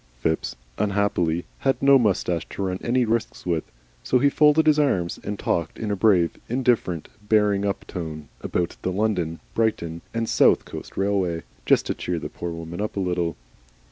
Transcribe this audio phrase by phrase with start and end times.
[0.19, 3.65] Phipps, unhappily, had no moustache to run any risks with,
[4.01, 8.77] so he folded his arms and talked in a brave, indifferent, bearing up tone about
[8.81, 12.99] the London, Brighton, and South Coast Railway, just to cheer the poor woman up a
[12.99, 13.35] little.